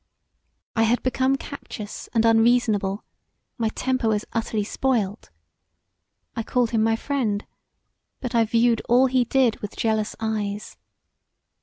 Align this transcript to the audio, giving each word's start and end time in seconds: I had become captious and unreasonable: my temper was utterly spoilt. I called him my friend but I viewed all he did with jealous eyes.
I 0.75 0.81
had 0.81 1.03
become 1.03 1.35
captious 1.35 2.09
and 2.11 2.25
unreasonable: 2.25 3.03
my 3.59 3.69
temper 3.69 4.09
was 4.09 4.25
utterly 4.33 4.63
spoilt. 4.63 5.29
I 6.35 6.41
called 6.41 6.71
him 6.71 6.81
my 6.81 6.95
friend 6.95 7.45
but 8.19 8.33
I 8.33 8.45
viewed 8.45 8.81
all 8.89 9.05
he 9.05 9.25
did 9.25 9.59
with 9.59 9.75
jealous 9.75 10.15
eyes. 10.19 10.75